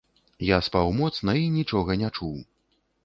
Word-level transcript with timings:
Я 0.47 0.57
спаў 0.67 0.87
моцна 1.01 1.35
і 1.41 1.45
нічога 1.59 1.99
не 2.05 2.09
чуў. 2.17 2.33